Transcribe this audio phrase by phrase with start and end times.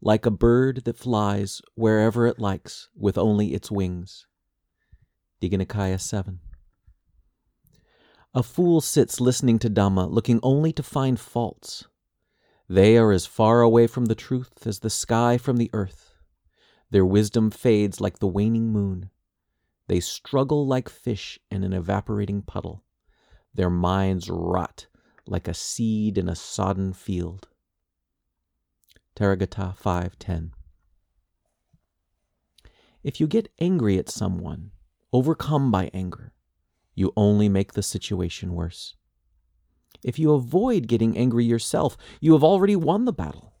[0.00, 4.26] like a bird that flies wherever it likes with only its wings.
[5.42, 6.38] Digha Nikaya 7.
[8.38, 11.88] A fool sits listening to Dhamma, looking only to find faults.
[12.68, 16.14] They are as far away from the truth as the sky from the earth.
[16.88, 19.10] Their wisdom fades like the waning moon.
[19.88, 22.84] They struggle like fish in an evaporating puddle.
[23.52, 24.86] Their minds rot
[25.26, 27.48] like a seed in a sodden field.
[29.16, 30.52] Therigatha 5:10
[33.02, 34.70] If you get angry at someone,
[35.12, 36.32] overcome by anger,
[36.98, 38.94] you only make the situation worse.
[40.02, 43.54] If you avoid getting angry yourself, you have already won the battle.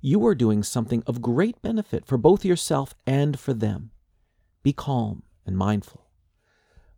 [0.00, 3.90] You are doing something of great benefit for both yourself and for them.
[4.62, 6.10] Be calm and mindful.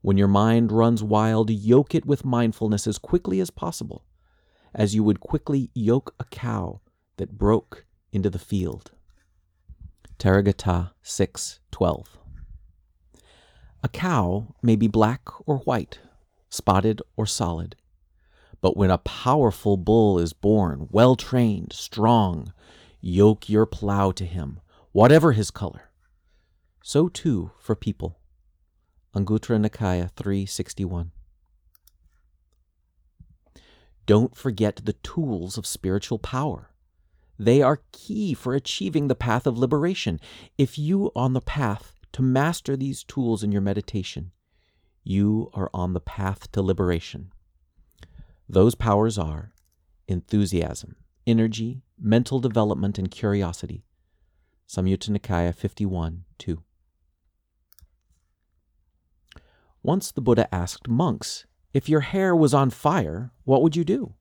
[0.02, 4.04] When your mind runs wild, yoke it with mindfulness as quickly as possible,
[4.74, 6.80] as you would quickly yoke a cow
[7.16, 8.92] that broke into the field.
[10.18, 12.18] Therigatha 6:12
[13.86, 16.00] A cow may be black or white,
[16.50, 17.76] spotted or solid.
[18.60, 22.52] But when a powerful bull is born, well trained, strong,
[23.00, 24.58] yoke your plow to him,
[24.90, 25.92] whatever his color.
[26.82, 28.18] So too for people.
[29.14, 31.12] Anguttara Nikaya 361.
[34.04, 36.72] Don't forget the tools of spiritual power.
[37.38, 40.18] They are key for achieving the path of liberation.
[40.58, 44.32] If you on the path to master these tools in your meditation,
[45.04, 47.32] you are on the path to liberation.
[48.48, 49.52] Those powers are
[50.08, 50.96] enthusiasm,
[51.26, 53.84] energy, mental development, and curiosity.
[54.68, 56.62] Samyutta Nikaya 51 2.
[59.82, 64.14] Once the Buddha asked monks, If your hair was on fire, what would you do?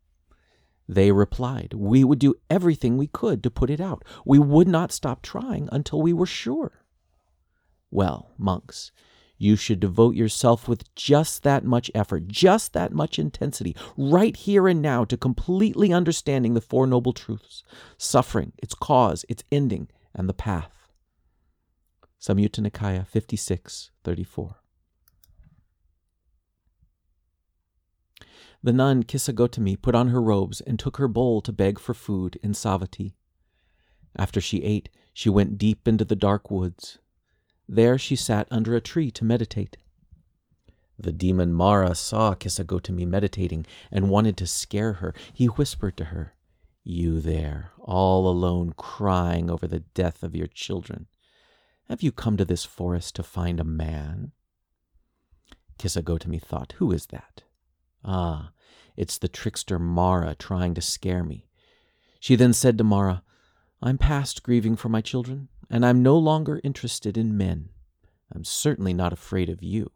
[0.88, 4.03] They replied, We would do everything we could to put it out.
[4.23, 6.84] We would not stop trying until we were sure.
[7.95, 8.91] Well, monks,
[9.38, 14.67] you should devote yourself with just that much effort, just that much intensity, right here
[14.67, 17.63] and now to completely understanding the Four Noble Truths
[17.97, 20.89] suffering, its cause, its ending, and the path.
[22.19, 24.57] Samyutta Nikaya 56 34.
[28.61, 32.38] The nun Kisagotami put on her robes and took her bowl to beg for food
[32.44, 33.13] in Savatthi.
[34.17, 37.00] After she ate, she went deep into the dark woods.
[37.67, 39.77] There she sat under a tree to meditate.
[40.97, 45.13] The demon Mara saw Kisagotami meditating and wanted to scare her.
[45.33, 46.35] He whispered to her,
[46.83, 51.07] You there, all alone, crying over the death of your children.
[51.89, 54.31] Have you come to this forest to find a man?
[55.77, 57.43] Kisagotami thought, Who is that?
[58.03, 58.51] Ah,
[58.95, 61.49] it's the trickster Mara trying to scare me.
[62.19, 63.23] She then said to Mara,
[63.81, 67.69] I'm past grieving for my children, and I'm no longer interested in men.
[68.33, 69.91] I'm certainly not afraid of you.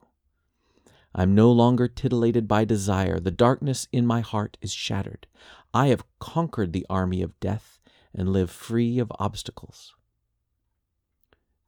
[1.13, 3.19] I'm no longer titillated by desire.
[3.19, 5.27] The darkness in my heart is shattered.
[5.73, 7.79] I have conquered the army of death
[8.13, 9.95] and live free of obstacles.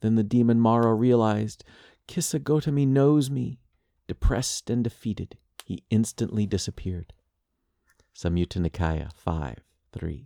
[0.01, 1.63] Then the demon Mara realized
[2.07, 3.59] Kisagotami knows me.
[4.07, 7.13] Depressed and defeated, he instantly disappeared.
[8.13, 9.59] Samyutta Nikaya 5
[9.93, 10.25] 3.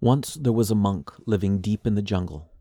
[0.00, 2.52] Once there was a monk living deep in the jungle.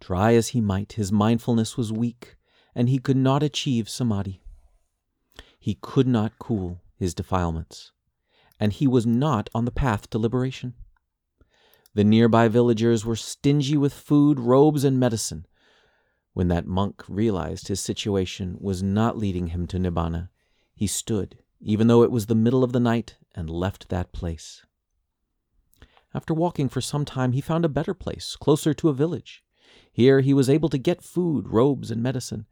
[0.00, 2.36] Try as he might, his mindfulness was weak,
[2.74, 4.42] and he could not achieve samadhi.
[5.58, 7.92] He could not cool his defilements,
[8.60, 10.74] and he was not on the path to liberation.
[11.94, 15.46] The nearby villagers were stingy with food, robes, and medicine.
[16.32, 20.28] When that monk realized his situation was not leading him to Nibbana,
[20.74, 24.64] he stood even though it was the middle of the night, and left that place.
[26.14, 29.42] After walking for some time, he found a better place, closer to a village.
[29.92, 32.46] Here he was able to get food, robes, and medicine.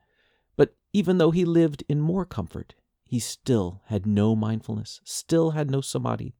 [0.57, 2.75] But even though he lived in more comfort,
[3.05, 6.35] he still had no mindfulness, still had no samadhi,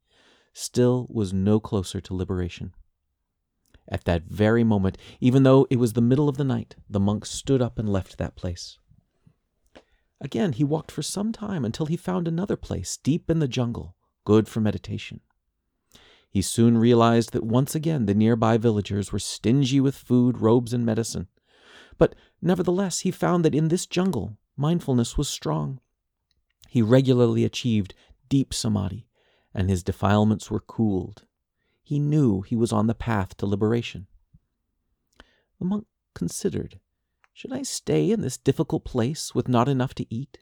[0.53, 2.75] still was no closer to liberation.
[3.89, 7.25] At that very moment, even though it was the middle of the night, the monk
[7.25, 8.79] stood up and left that place.
[10.21, 13.95] Again, he walked for some time until he found another place deep in the jungle,
[14.25, 15.21] good for meditation.
[16.29, 20.85] He soon realized that once again the nearby villagers were stingy with food, robes, and
[20.85, 21.29] medicine.
[21.99, 25.81] But nevertheless, he found that in this jungle, mindfulness was strong.
[26.69, 27.95] He regularly achieved
[28.29, 29.07] deep samadhi,
[29.55, 31.25] and his defilements were cooled.
[31.83, 34.09] He knew he was on the path to liberation.
[35.59, 36.81] The monk considered
[37.33, 40.39] Should I stay in this difficult place with not enough to eat?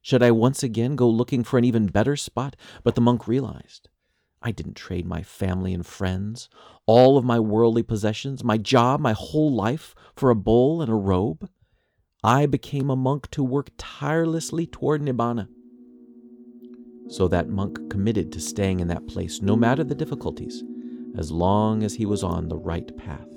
[0.00, 2.56] Should I once again go looking for an even better spot?
[2.82, 3.89] But the monk realized
[4.42, 6.48] I didn't trade my family and friends,
[6.86, 10.94] all of my worldly possessions, my job, my whole life for a bowl and a
[10.94, 11.48] robe.
[12.24, 15.48] I became a monk to work tirelessly toward Nibbana.
[17.08, 20.62] So that monk committed to staying in that place, no matter the difficulties,
[21.16, 23.28] as long as he was on the right path.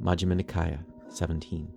[0.00, 1.72] Majjhima Nikaya 17.